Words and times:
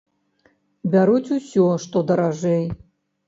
Бяруць 0.95 1.33
усё, 1.37 1.67
што 1.85 2.03
даражэй. 2.13 2.65